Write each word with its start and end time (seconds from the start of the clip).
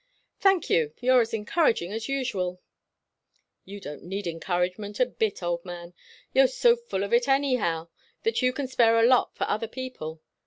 "Thank 0.39 0.67
you. 0.71 0.95
You're 0.99 1.21
as 1.21 1.31
encouraging 1.31 1.93
as 1.93 2.09
usual." 2.09 2.59
"You 3.65 3.79
don't 3.79 4.01
need 4.01 4.25
encouragement 4.25 4.99
a 4.99 5.05
bit, 5.05 5.43
old 5.43 5.63
man. 5.63 5.93
You're 6.33 6.47
so 6.47 6.75
full 6.75 7.03
of 7.03 7.13
it 7.13 7.27
anyhow, 7.27 7.89
that 8.23 8.41
you 8.41 8.51
can 8.51 8.67
spare 8.67 8.99
a 8.99 9.05
lot 9.05 9.35
for 9.35 9.43
other 9.47 9.67
people. 9.67 10.19